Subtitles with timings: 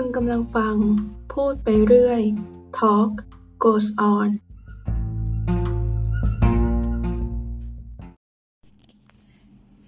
[0.00, 0.76] คุณกำลังฟัง
[1.34, 2.22] พูดไปเรื่อย
[2.78, 3.10] Talk
[3.62, 4.28] goes on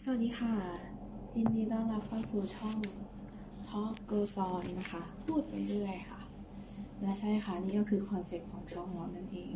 [0.01, 0.55] สวัสดีค่ะ
[1.37, 2.77] ยินดีต้อนรับเข้าสู่ช่อง
[3.69, 6.21] Talk goes on นะคะ พูดไปเรื่อยค่ะ
[7.03, 9.55] และใช่ค่ะ นี่ก็คือคอนเซปต์ของช่องเรานั่นเอง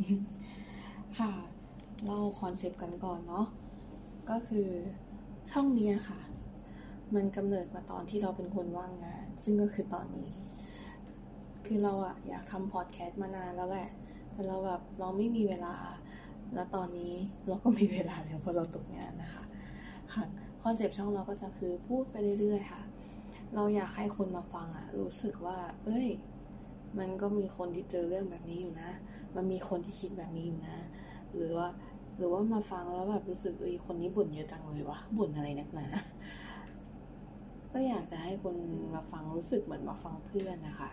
[1.19, 1.31] ค่ะ
[2.05, 3.45] เล่าคอนเซปต์กันก่อนเนาะ
[4.29, 4.67] ก็คือ
[5.51, 6.21] ช่องนี้ค่ะ
[7.15, 10.29] มันกำเนิดมาตอนที่เราเป็นคนว่างงาน ซึ่งก็คือตอนนี้
[11.65, 13.89] คือเราอะอยากทำพอดแคสต์มานานแล้วแหละ
[14.31, 15.75] แต่เราแบบเราไม่มีเวลา
[16.53, 17.13] แล้วตอนนี้
[17.47, 19.43] เราก็มีเวลาแล้วเพราะเราตกงานนะคะ
[20.13, 20.25] ค่ะ
[20.63, 22.83] คอนเซปต์ช่องเราก็จะคือพูดไปเรื่อยๆค่ะ
[23.55, 26.07] เราอยากให้คนมาฟังอะรู้สึกว่า เอ้ย
[26.99, 28.89] มันก็มีคนที่เจอเรื่องแบบนี้อยู่นะ
[29.35, 30.77] มันมีคนที่คิดแบบนี้อยู่นะ
[31.35, 31.67] หรือว่า
[32.17, 35.85] หรือว่ามาฟังแล้วแบบรู้สึกเอ้ยคนนี้บ่นเยอะจังเลยวะบ่นอะไรนักหนา
[37.71, 38.55] ก็อยากจะให้คน
[38.93, 40.89] มาฟังรู้สึกเหมือนมาฟังเพื่อนนะคะ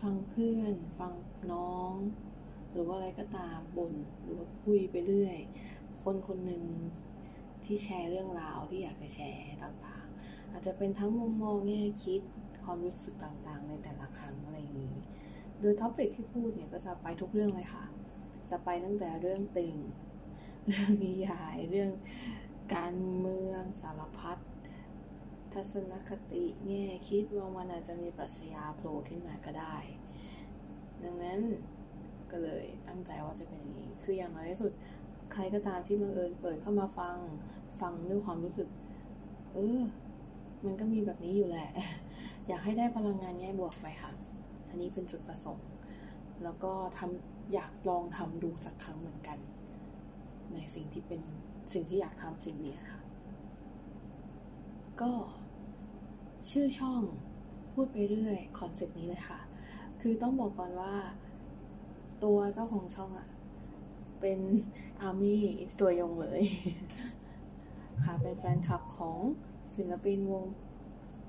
[0.00, 1.14] ฟังเพื่อน ฟัง
[1.52, 1.92] น้อง
[2.72, 5.38] หรือว่าอะไรก็ตามบ่นหรือว่าคุยไปเรื่อย
[6.02, 6.62] คนคนหนึ่ง
[7.64, 12.20] ที่แชร์เรื่องราวที่อยากจะแชร์ต่างๆ อาจจะเป็นทั้งมุมมองแง่คิด
[12.64, 14.96] ความรู้สึกต่างๆ ในแต่ละครั้งอะไรอย่างนี้
[15.60, 17.84] โดย topic ที่พูดเนี่ยก็จะไปทุกเรื่องเลยค่ะ
[18.50, 19.76] จะไปตั้งแต่เรื่องติ่ง
[20.68, 21.90] เรื่องนิยาย เรื่อง
[22.74, 24.38] การเมืองสารพัด
[25.56, 29.76] ทัศนคติแง่คิดว่ามันอาจจะมีปรัชญาโผล่ขึ้นมาก็ได้
[31.02, 31.40] ดังนั้น
[32.30, 34.72] ก็เลยตั้งใจว่าจะเป็นอย่างนี้ คืออย่างน้อยที่สุด
[35.32, 37.16] ใครก็ตามที่บังเอิญเปิดเข้ามาฟัง
[37.80, 38.68] ฟังด้วยความรู้สึก
[39.52, 39.80] เออ
[40.64, 41.68] มันก็มีแบบนี้อยู่แหละ
[42.48, 44.12] อยากให้ได้พลังงานแง่บวกไปค่ะ
[44.68, 45.68] อันนี้เป็นจุดประสงค์
[46.42, 49.38] แล้วก็ทำอยากลองทำดูสักครั้งเหมือนกัน
[50.54, 51.20] ในสิ่งที่เป็น
[51.72, 53.00] สิ่งที่อยากทำสิ่งนี้ค่ะ
[55.02, 55.12] ก็
[56.50, 57.00] ชื่อช่อง
[57.72, 59.40] พูดไปเรื่อยคอนเซปต์นี้เลยค่ะ
[60.00, 60.94] คือต้องบอกก่อนว่า
[62.24, 63.28] ตัวเจ้าของช่องอะ
[64.20, 64.40] เป็น
[65.00, 65.42] ARMY
[65.80, 66.42] ตัวยงเลย
[68.04, 69.18] ค่ะ เป็นแฟนคลับของ
[69.74, 70.44] ศิลปินวง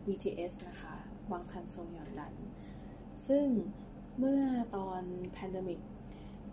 [0.05, 0.95] BTS นะคะ
[1.31, 2.33] 방탄소년단
[3.27, 3.45] ซึ่ง
[4.17, 4.41] เมื่อ
[4.75, 5.01] ตอน
[5.31, 5.81] pandemic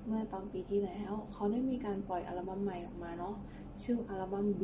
[0.06, 3.34] เมื่อตอนปีที่แล้ว เขาได้มีการปล่อยอัลบั้มใหม่ออกมาเนาะ
[3.82, 4.62] ชื่ออัลบั้ม B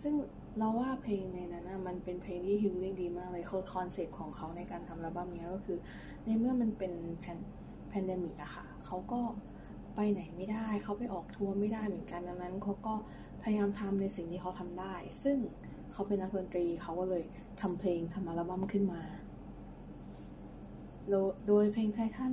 [0.00, 0.14] ซึ่ง
[0.58, 5.78] เราว่าเพลงในนั้นนะมันเป็นเพลงที่ healing ดีมากเลยคือคอนเซ็ปต์ของเขาในการทำอัลบั้มนี้ก็คือ
[6.24, 7.38] ในเมื่อมันเป็นแพน
[7.88, 9.20] pandemic อะค่ะเขาก็
[9.94, 12.94] ไปไหนไม่ได้ เขาไปออกทัวร์ไม่ได้เหมือนกันดังนั้นเขาก็
[13.42, 15.36] พยายามทำในสิ่งที่เขาทำได้ ซึ่ง
[15.92, 17.24] เขาเป็นนักดนตรีเขาก็เลย
[17.60, 19.02] ทำเพลงทำอัลบั้มขึ้นมา
[21.48, 22.32] โดยเพลงไททัน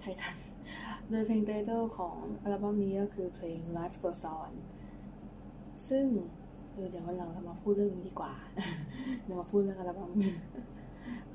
[0.00, 0.36] ไททัน
[1.10, 4.52] โดยเพลง title ของอัลบั้มนี้ก็คือเพลง Life Goes On
[5.88, 6.06] ซึ่ง
[6.72, 8.32] เออเดี๋ยววันหลังเรามาพูดเรื่องนี้ดีกว่า
[9.24, 10.10] เดี๋ยวมาพูดเรื่องอัลบั้ม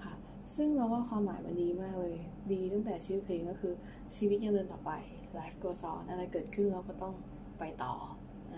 [0.03, 0.13] ค่ะ
[0.55, 2.15] ซึ่งเราว่าความหมายมันดีมากเลย
[2.51, 3.73] ดีตั้งแต่ชื่อเพลงก็คือ
[4.15, 4.91] ชีวิตยังเดินต่อไป
[5.37, 7.15] life goes on อะไรเกิดขึ้นเราก็ต้อง
[7.59, 7.93] ไปต่อ
[8.53, 8.55] อ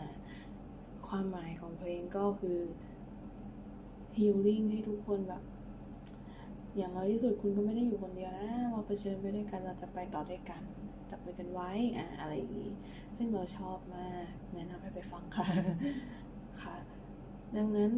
[1.07, 2.59] ความหมายของเพลงก็คือ
[4.17, 5.43] healing ให้ทุกคนแบบ
[6.77, 10.61] อย่างน้อยที่สุดคุณก็ไม่ได้อยู่คนเดียวนะ เราไปเชิญไปด้วยกันเราจะไปต่อด้วยกัน
[11.09, 12.71] จับมือกันไว้อะอะไรอย่างนี้
[13.17, 15.47] ซึ่งเราชอบมาก แนะนำให้ไปฟังค่ะ
[16.63, 16.75] คะ
[17.57, 17.91] ดังนั้น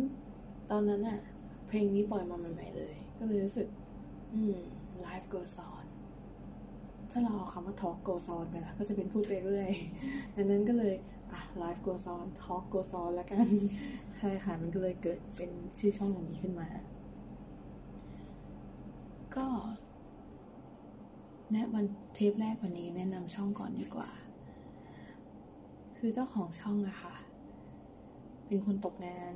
[0.72, 1.20] ตอนนั้นอะ
[1.68, 3.68] เพลงนี้ปล่อยมาใหม่ ๆ เลย ก็เลยรู้สึก
[4.34, 4.58] อืม
[5.06, 5.86] life goes on
[7.12, 9.70] ถ้าเราเอาคำว่า talk goes on ไปละก็จะเป็นพูดไปเรื่อย
[10.36, 10.94] ดังนั้นก็เลย
[11.32, 13.48] อะ life goes on talk goes on แล้วกัน
[14.18, 16.70] ใช่ค่ะ มันก็เลยเกิดเป็นชื่อช่องอย่างนี้ขึ้นมา
[19.36, 19.48] ก็
[21.52, 24.10] แนะวันเทปแรกวันนี้แนะนำช่องก่อนดีกว่า
[25.98, 27.16] คือเจ้าของช่องอะค่ะ
[28.50, 29.32] เป็นคนตกงาน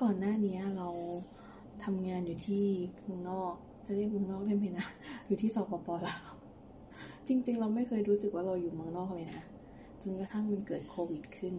[0.00, 0.88] ก่อนหน้านี้เรา
[1.84, 2.64] ทำงานอยู่ที่
[3.04, 3.54] เมืองนอก
[3.86, 4.86] จะเรียกเมืองนอกได้ไหมนะ
[5.26, 6.34] อยู่ที่สปปลาว
[7.26, 9.42] จริง ๆ เราไม่เคยรู้สึกว่าเราอยู่เมืองนอกเลยนะ
[10.02, 11.54] จนกระทั่งมันเกิดโควิดขึ้น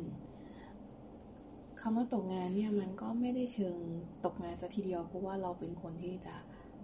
[1.80, 3.78] คำว่าตกงานเนี่ยมันก็ไม่ได้เชิง
[4.26, 6.36] ตกงานซะทีเดียว เพราะว่าเราเป็นคนที่จะ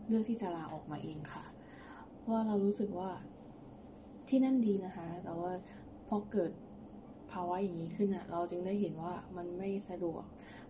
[0.07, 1.45] เลือกที่จะลาออกมาเองค่ะ
[2.19, 3.09] เพราะเรารู้สึกว่า
[4.27, 5.51] ที่นั่นดีนะคะ แต่ว่า
[6.07, 6.51] พอเกิด
[7.33, 10.23] ภาวะอย่างนี้ขึ้นอะเราจึงได้เห็นว่ามันไม่สะดวก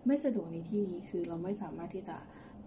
[0.06, 2.16] ไม่สะดวกในที่นี้คือเราไม่สามารถที่จะ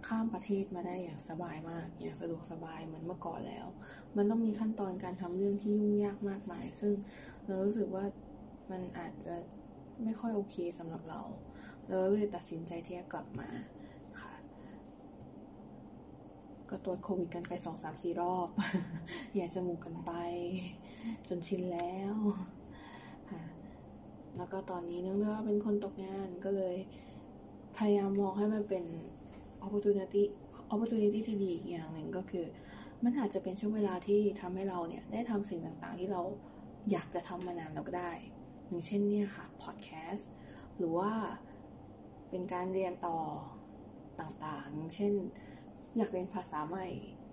[0.08, 3.68] ข้ามประเทศมาได้อย่างสบายมาก อย่างสะดวกสบายเหมือนเมื่อก่อนแล้ว
[4.16, 6.94] มันต้องมีขั้นตอนการทำเรื่องที่ยุ่งยากมากมาย ซึ่ง
[7.46, 8.06] เรารู้สึกว่า
[8.72, 9.36] มันอาจจะ
[10.04, 11.22] ไม่ค่อยโอเคสำหรับเรา
[11.88, 13.50] เราเลยตัดสินใจที่จะกลับมา
[14.22, 14.34] ค่ะ
[16.70, 18.50] ก็ตรวจโควิดกันไปสองสามสี่รอบ
[19.36, 20.12] อยากจมูกกันไป
[21.28, 22.16] จนชินแล้ว
[24.38, 26.76] แล้วก็ตอนนี้เนื่องด้วยว่าเป็นคนตกงานก็เลย
[27.78, 28.84] พยายามมองให้มันเป็น
[29.66, 30.24] opportunity
[30.74, 32.46] opportunity ที่ดีอีกอย่างหนึ่งก็คือ
[33.04, 36.22] มันอาจจะเป็นช่วงเวลาที่ทำให้เราเนี่ย ได้ทำสิ่งต่างๆ ที่เรา
[36.92, 38.12] อยากจะทำมานานเราก็ได้
[38.68, 40.24] อย่างเช่นเนี่ยค่ะ podcast
[40.78, 41.12] หรือว่า
[42.30, 43.20] เป็นการเรียนต่อ
[44.20, 45.14] ต่างๆ เช่น
[45.98, 46.88] อยากเรียนภาษาใหม่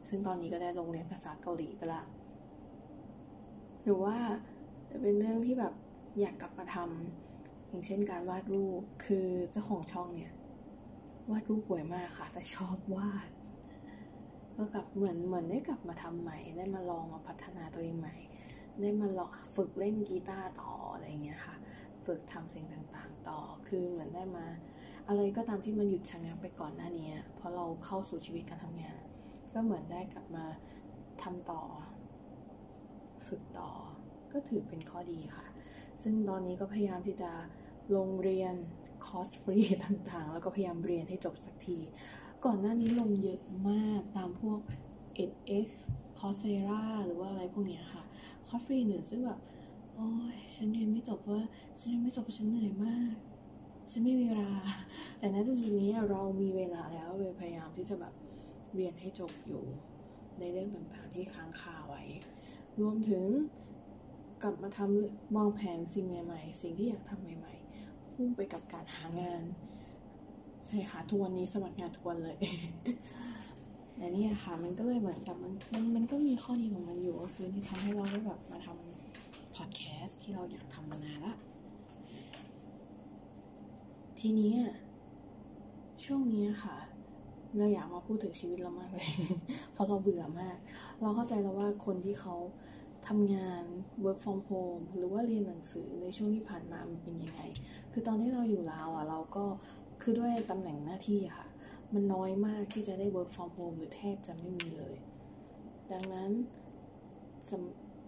[0.09, 2.03] ซึ่งตอนนี้ก็ได้ลงเรียนภาษาเกาหลีไปละ
[3.85, 4.17] หรือว่า
[4.91, 5.75] จะเป็นเรื่องที่แบบ
[6.21, 10.33] อยากกลับมาทำอย่างเช่นการวาดรูปคือเจ้าของช่องเนี่ย
[11.31, 13.29] วาดรูปป่วยมากค่ะ แต่ชอบวาด
[14.57, 18.17] ก็กลับเหมือนเหมือนได้กลับมาทำใหม่ ได้มาลองมาพัฒนาตัวเองใหม่
[18.81, 21.57] ได้มาลองฝึกเล่นกีตาร์ต่ออะไรเงี้ยค่ะ
[22.07, 24.47] ฝึกทำสิ่งต่างๆ ต่อ คือเหมือนได้มา
[25.09, 29.03] อะไรก็ตามที่มันหยุดชะงักไปก่อนหน้านี้เพราะเราเข้าสู่ชีวิตการทำงาน
[29.55, 30.45] ก็เหมือนได้กลับมา
[31.23, 31.63] ทำต่อ
[33.27, 33.71] ฝึกต่อ
[34.33, 35.47] ก็ถือเป็นข้อดีค่ะ
[36.03, 37.31] ซึ่งตอนนี้ก็พยายามที่จะ
[37.97, 38.55] ลงเรียน
[39.07, 41.79] คอร์สฟรีต่างๆ แล้วก็พยายามเรียนให้จบสักที
[42.45, 44.59] ก่อนหน้านี้ลงเยอะมากตามพวก
[45.25, 45.69] edX
[46.19, 48.03] Coursera หรือว่าอะไรพวกเนี้ยค่ะ
[48.47, 49.41] คอร์สฟรีหนึ่งซึ่งแบบ
[49.95, 51.37] โอ้ยฉันเรียนไม่จบเพราะ
[51.81, 53.15] ฉันเรียนไม่จบเพราะฉันเหนื่อยมาก
[53.91, 54.53] ฉันไม่มีเวลา
[55.19, 58.15] แต่ณจุดนี้เรามีเวลาแล้วเลยพยายามที่จะแบบ
[58.75, 59.65] เรียนให้จบอยู่
[60.39, 62.03] ในเรื่องต่างๆที่ค้างคาไว้
[62.81, 63.25] รวมถึง
[64.43, 67.55] กลับมาทำวางแผนสิ่งใหม่ ๆ สิ่งที่อยากทำใหม่
[67.85, 69.45] ๆ คู่ไปกับการหางาน
[70.67, 72.37] ใช่ค่ะทุกวันนี้สมัครงานทุกวันเลย
[73.97, 81.35] แต่นี่ค่ะ มันก็เลยเหมือนกับมันมันมันก็มีข้อดีของมันอยู่ก็คือที่ทำให้เราได้แบบมาทำพอดแคสต์ที่เราอยากทำมานานละ
[84.21, 84.55] ทีนี้
[86.05, 86.77] ช่วงนี้ค่ะ
[87.57, 89.11] เราอยากมาพูดถึงชีวิตเรามากเลย
[89.73, 90.57] เพราะเราเบื่อมาก
[91.01, 92.35] เราเข้าใจแล้วว่าคนที่เขา
[93.09, 93.65] ทำงาน
[94.05, 97.41] work from home หรือว่าเรียนหนังสือในช่วงที่ผ่านมามันเป็นยังไง
[97.93, 99.45] คือตอนที่เราอยู่ลาวอะเราก็
[100.03, 101.47] คือด้วยตำแหน่งหน้าที่ค่ะ
[101.95, 104.95] มันน้อยมากที่จะได้ work from home หรือแทบจะไม่มีเลย
[105.93, 106.31] ดังนั้น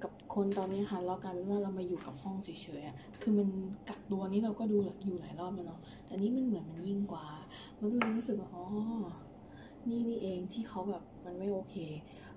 [0.02, 2.48] กับคนตอนนี้ค่ะเรากลายเป็นว่าเรามาอยู่กับห้องเฉ
[2.80, 3.48] ยๆอะคือมัน
[3.88, 7.26] กักตัวนี้เราก็ดูอยู่หลายรอบมาเนาะ แต่นี้มันเหมือนมันยิ่งกว่า
[7.80, 8.64] มันก็เลยรู้สึกว่าอ๋อ
[9.88, 11.74] นี่นี่เองที่เขาแบบมันไม่โอเค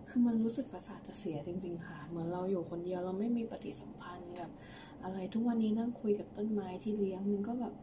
[0.10, 4.52] คือมันรู้สึกประสาทจะเสียจริง ๆ ค่ะ เหมือนเราอยู่คนเดียวเราไม่มีปฏิสัมพันธ์แบบ
[5.04, 7.74] อะไรทุกวันนี้นั่งคุยกับต้นไม้ที่เลี้ยงมันก็แบบ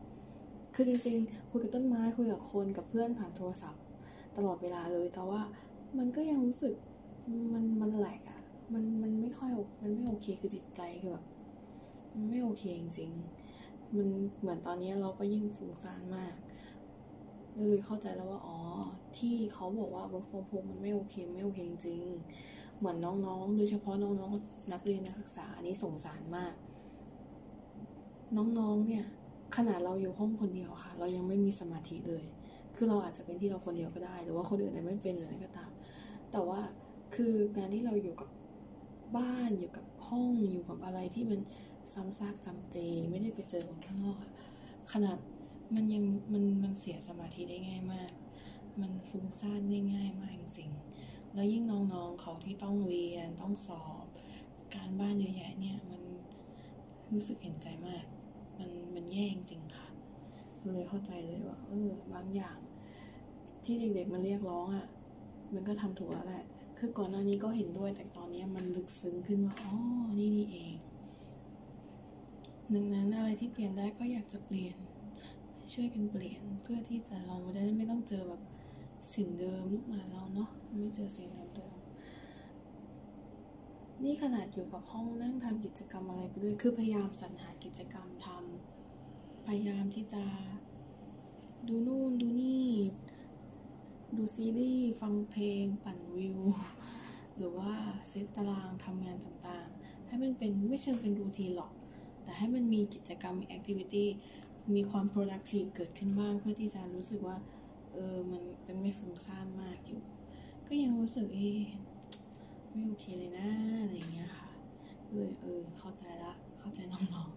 [0.75, 3.82] คือจริง ๆ คุยกับต้นไม้คุยกับคนกับเพื่อนผ่านโทรศัพท์
[4.37, 5.40] ตลอดเวลาเลยแต่ว่า
[5.99, 6.75] มันก็ยังรู้สึก
[7.52, 8.40] มันมันแหลกอะ
[8.73, 9.50] มันมันไม่ค่อย
[9.82, 11.25] มันไม่โอเคคือจิตใจคือแบบ
[12.14, 14.08] มันไม่โอเคจริงๆมัน
[14.40, 16.34] เหมือนตอนนี้เราก็ยิ่งฟุ้งซ่านมาก
[17.58, 18.58] เลยเข้าใจแล้วว่าอ๋อ
[19.17, 22.03] ที่เขาบอกว่า work from home มันไม่โอเคไม่โอเคจริง
[22.79, 26.55] เหมือนน้องๆ โดยเฉพาะน้องๆ นักเรียนนักศึกษาอันนี้สงสารมาก
[28.37, 29.05] น้องๆ เนี่ย
[29.56, 32.25] ขนาดเราอยู่ห้องคนเดียวค่ะ เรายังไม่มีสมาธิเลย
[32.75, 35.70] คือเราอาจจะเป็นที่เราคนเดียวก็ได้ หรือว่าคนอื่นอาจไม่เป็นหรืออะไรก็ตาม
[36.32, 36.61] แต่ว่า
[37.14, 38.29] คือการที่เราอยู่กับ
[39.17, 41.41] บ้านอยู่กับห้องอยู่กับอะไรที่มัน
[41.93, 42.76] ซ้ำซากจำเจ
[43.11, 44.32] ไม่ได้ไปเจอคนข้างนอกอะ
[44.93, 45.19] ขนาด
[45.74, 48.10] มันยังมันมันเสียสมาธิได้ง่ายมาก
[48.80, 54.04] มันฟุ้งซ่านได้ง่ายมากจริงๆ แล้วยิ่งน้องๆเขาที่ต้องเรียนต้องสอบ
[54.74, 56.02] การบ้านเยอะแยะเนี่ยมัน
[57.12, 58.04] รู้สึกเห็นใจมาก
[58.58, 59.88] มันมันแย่จริงๆค่ะ
[60.72, 62.58] เลยเข้าใจเลยว่าเออบางอย่าง
[63.64, 64.87] ที่เด็กๆมันเรียกร้องอะ่ะ
[65.54, 66.44] มันก็ทำถูกแล้วแหละ
[66.78, 69.75] คือก่อนหน้านี้ก็เห็นด้วย แต่ตอนนี้มันลึกซึ้งขึ้นว่า อ๋อ
[70.18, 70.75] นี่นี่เอง
[72.75, 74.76] ดังนั้นอะไรที่เปลี่ยนได้ก็อยากจะเปลี่ยน
[75.73, 78.42] ช่วยกันเปลี่ยนเพื่อที่จะเราจะได้ไม่ต้องเจอแบบ
[79.14, 90.25] สิ่งเดิมลูกหลานเราเนาะไม่เจอสิ่งเดิมๆนี่ขนาดอยู่กับห้องนั่งทำกิจกรรมอะไรไปด้วยคือพยายามสรรหากิจกรรมทำพยายามที่จะ
[91.68, 92.66] ดูนู่นดูนี่
[94.16, 96.38] ดูซีรีส์ฟังเพลง ปั่นวิว
[97.37, 97.73] หรือว่า
[98.08, 101.73] เซตตารางทำงานต่างๆ ให้มันเป็นไม่เชิงเป็นรูทีหรอก
[102.23, 104.09] แต่ให้มันมีกิจกรรมมี activity
[104.75, 107.37] มีความ productive เกิดขึ้นบ้างเพื่อที่จะรู้สึกว่า
[107.92, 110.00] เออมันเป็นไม่ฟุ้งซ่านมากอยู่
[110.66, 111.40] ก็ยังรู้สึกเอ
[112.70, 113.49] ไม่โอเคเลยนะ
[113.80, 114.50] อะไรเงี้ยค่ะ
[115.12, 117.28] เลยเออเข้าใจละเข้าใจน้อง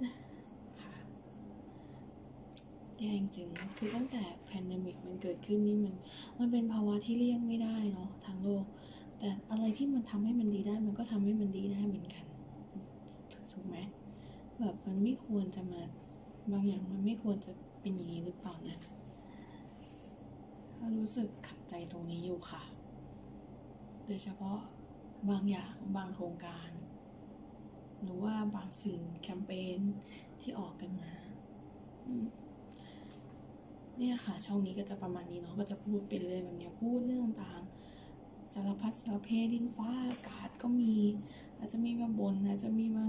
[0.00, 0.94] ๆค่ะ
[2.98, 5.94] แย่จริงคือตั้งแต่ pandemic มันเกิดขึ้นนี่มัน
[6.38, 8.64] มันเป็นภาวะที่เลี่ยงไม่ได้เนาะทางโลก
[9.18, 12.24] แต่อะไรที่มันทำให้มันดีได้ มันก็ทำให้มันดีได้เหมือนกัน
[13.52, 13.76] ถูกไหม
[14.60, 15.82] แบบมันไม่ควรจะมา
[16.52, 18.78] บางอย่างมันไม่ควรจะเป็นอย่างนี้หรือเปล่านะ
[20.98, 22.62] รู้สึกขัดใจตรงนี้อยู่ค่ะ
[24.06, 24.58] โดยเฉพาะ
[25.30, 26.70] บางอย่างบางโครงการ
[28.02, 29.80] หรือว่าบางสิ่งแคมเปญ
[30.40, 31.12] ที่ออกกันมา
[33.96, 37.62] เนี่ยค่ะ ช่องนี้ก็จะประมาณนี้เนาะก็จะพูดไปเรื่อยแบบเนี้ยพูดเรื่องต่าง
[38.52, 40.94] สารพัดสารเพดินฟ้าอากาศก็มี
[41.58, 43.06] อาจจะมีมาบน่นอาจจะมีมา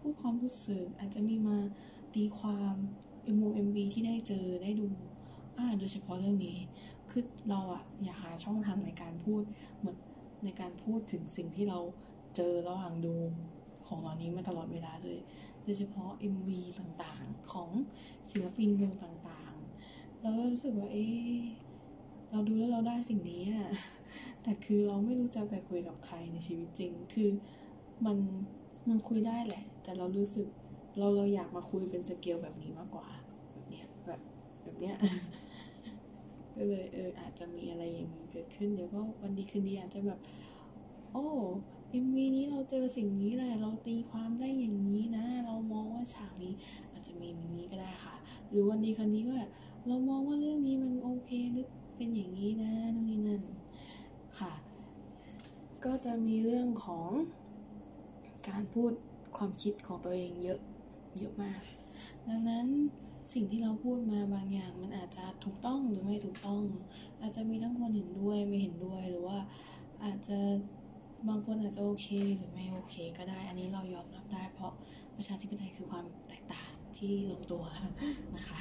[0.00, 1.58] พูดความรู้สึกอาจจะมีมา
[2.16, 2.74] ตีความ
[3.24, 4.88] เอ็มเอ็มบีที่ได้เจอได้ดู
[5.56, 6.58] อ่าโดยเฉพาะเรื่องนี้
[7.10, 9.42] คือเราอะอยากหาช่องทางในการพูด
[9.78, 9.96] เหมือน
[10.44, 11.78] ในการพูดถึงสิ่งที่เรา
[12.36, 13.14] เจอระหว่างดู
[13.86, 15.20] ของเหล่านี้มาตลอดเวลาเลย
[15.64, 17.70] โดยเฉพาะ MV ต่างๆ ของ
[18.30, 21.06] ศิลปินวงต่างๆแล้วรู้สึกว่าเอ๊
[22.30, 23.68] เราดูแล้วเราได้สิ่งนี้อะ
[24.42, 27.30] แต่คือเราไม่รู้จะไปคุยกับใครในชีวิตจริง คือ
[28.04, 28.16] มัน
[28.88, 30.46] มันคุยได้แหละ แต่เรารู้สึก
[30.98, 33.06] เราเราอยากมาคุยเป็นสเกลแบบนี้มากกว่า
[33.52, 34.20] แบบเนี้ยแบบ
[34.62, 34.96] แบบเนี้ย
[36.56, 40.18] ก็เลยเอออาจจะมีอะไรอย่างนี้เกิดขึ้นเดี๋ยวก็วันดีคืนดีอาจจะแบบ
[41.12, 41.26] โอ้
[41.90, 46.52] เอ็มวีนี้เราเจอสิ่งนี้แหละเราตีความได้อย่างนี้นะ เรามองว่าฉากนี้
[46.92, 48.16] อาจจะมีอย่างนี้ก็ได้ค่ะ
[48.50, 49.50] หรือวันดีคืนดีก็แบบ
[49.86, 53.42] เรามองว่าเรื่องนี้มันโอเคหรือเป็นอย่างนี้นะนู่นนี่นั่น
[54.38, 54.52] ค่ะ
[55.84, 57.10] ก็จะมีเรื่องของ
[58.48, 58.92] การพูด
[59.36, 60.60] ความคิดของตัวเองเยอะ
[61.18, 61.60] เยอะมาก
[62.28, 62.66] ดังนั้น
[63.34, 66.62] สิ่งที่เราพูดมาบางอย่างมันอาจจะถูกต้องหรือไม่ถูกต้อง
[67.20, 69.38] อาจจะมีทั้งคนเห็นด้วยไม่เห็นด้วยหรือว่า
[70.04, 70.38] อาจจะ
[71.28, 74.72] บางคนอาจจะโอเคหรือไม่โอเค ก็ได้ อันนี้เรายอมรับได้ เพราะ
[75.16, 77.64] ประชาธิปไตยคือความแตกต่างที่ลงตัว
[78.36, 78.60] นะคะ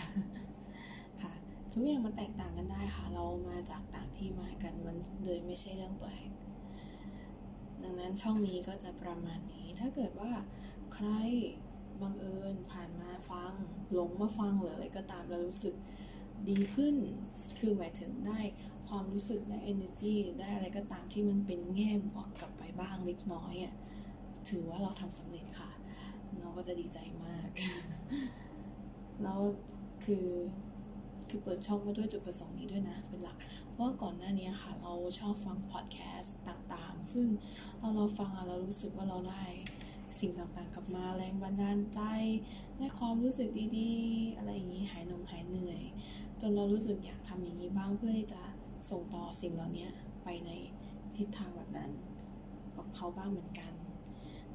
[1.21, 1.33] ค่ะ
[1.71, 6.29] ทุกอย่างมันแตกต่างกันได้ค่ะ เรามาจากต่างที่มากันมันเลยไม่ใช่เรื่องแปลก
[7.83, 10.31] ดังนั้นช่องนี้ก็จะประมาณนี้ ถ้าเกิดว่า
[10.93, 11.07] ใคร
[12.01, 13.51] บังเอิญผ่านมาฟัง
[13.93, 15.75] หลงมาฟังหรืออะไรก็ตามแล้วรู้สึก
[16.49, 16.95] ดีขึ้น
[17.59, 18.39] คือหมายถึงได้
[18.87, 23.73] ความรู้สึกได้ energy ได้อะไรก็ตามที่มันเป็นแง่บวกกลับไปบ้างเล็กน้อยอะ
[24.49, 25.71] ถือว่าเราทำสำเร็จค่ะ
[26.39, 27.47] เราก็จะดีใจมาก
[29.23, 29.39] แล้ว
[30.05, 30.27] คือ
[31.29, 33.37] คือเปิดช่องมาด้วยจุดประสงค์นี้ด้วยนะ เป็นหลัก
[33.71, 37.27] เพราะว่าก่อนหน้านี้ค่ะ เราชอบฟังพอดแคสต์ต่างๆ ซึ่ง
[37.81, 39.43] ตอนเราฟังเรารู้สึกว่าเราได้
[40.19, 42.01] สิ่งต่างๆกลับมาแรงบันดาลใจ
[42.77, 45.81] ได้ความรู้สึกดีๆ อะไรอย่างนี้หายหนงหายเหนื่อย
[46.41, 48.41] จนเรารู้สึกอยากทำอย่างนี้บ้างเพื่อที่จะ
[48.89, 49.87] ส่งต่อสิ่งเหล่านี้
[50.23, 50.49] ไปใน
[51.15, 51.91] ทิศทางแบบนั้น
[52.75, 53.71] กับเขาบ้างเหมือนกัน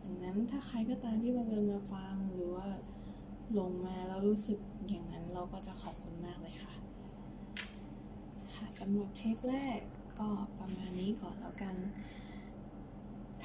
[0.05, 2.69] ดังนั้นถ้าใครก็ตามที่บังเอิญมาฟังหรือว่า
[3.59, 6.75] ลงมาแล้วรู้สึกอย่างนั้นเราก็จะขอบคุณมากเลยค่ะ
[8.55, 9.81] ค่ะสำหรับเทปแรก
[10.21, 11.77] ก็ประมาณนี้ก่อนแล้วกัน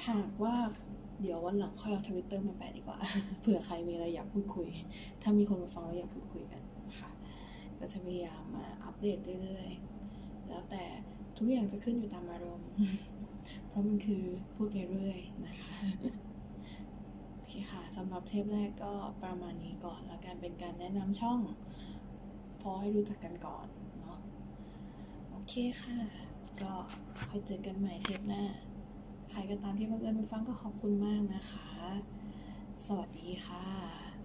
[0.08, 0.56] หากว่า
[1.20, 2.98] เดี๋ยววันหลังค่อยเอาทวิตเตอร์มาแปะดีกว่า
[3.40, 4.68] เผื่อใครมีอะไรอยากพูดคุย
[5.22, 6.62] ถ้ามีคนมาฟังแล้วอยากพูดคุยกัน
[7.00, 7.10] ค่ะ
[7.78, 10.84] ก็จะพยายามมาอัปเดตเรื่อยๆ แล้วแต่
[11.36, 12.70] ทุกอย่างจะขึ้นอยู่ตามอารมณ์
[13.68, 14.22] เพราะมันคือ
[14.56, 15.76] พูดไปเรื่อยนะคะ
[17.34, 18.92] โอเคค่ะสำหรับเทปแรกก็
[19.22, 21.40] ประมาณนี้ก่อนแล้วการเป็นการแนะนำช่อง
[22.60, 23.66] พอให้รู้จักกันก่อน
[23.98, 24.18] เนาะ
[25.30, 25.98] โอเคค่ะ
[26.62, 26.72] ก็
[27.28, 28.42] ค่อยเจอกันใหม่เทปหน้า
[29.30, 31.68] ใครก็ตามที่บังเอิญมาฟังก็ขอบคุณมากนะคะ
[32.86, 34.15] สวัสดีค่ะ